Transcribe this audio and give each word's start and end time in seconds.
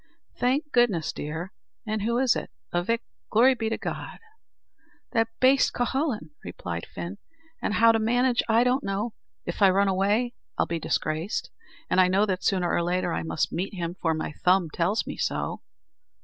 "Thank 0.39 0.71
goodness, 0.71 1.13
dear! 1.13 1.53
an' 1.85 1.99
who 1.99 2.17
is 2.17 2.35
it, 2.35 2.49
avick? 2.73 3.01
Glory 3.29 3.53
be 3.53 3.69
to 3.69 3.77
God!" 3.77 4.17
"That 5.11 5.27
baste, 5.39 5.73
Cuhullin," 5.73 6.31
replied 6.43 6.87
Fin; 6.87 7.19
"and 7.61 7.75
how 7.75 7.91
to 7.91 7.99
manage 7.99 8.41
I 8.49 8.63
don't 8.63 8.83
know. 8.83 9.13
If 9.45 9.61
I 9.61 9.69
run 9.69 9.87
away, 9.87 10.33
I 10.57 10.63
am 10.67 10.79
disgraced; 10.79 11.51
and 11.87 12.01
I 12.01 12.07
know 12.07 12.25
that 12.25 12.43
sooner 12.43 12.73
or 12.73 12.81
later 12.81 13.13
I 13.13 13.21
must 13.21 13.51
meet 13.53 13.75
him, 13.75 13.93
for 14.01 14.15
my 14.15 14.31
thumb 14.31 14.71
tells 14.71 15.05
me 15.05 15.17
so." 15.17 15.61